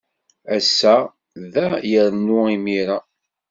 [0.55, 0.95] Ass-a,
[1.53, 2.97] da yernu imir-a.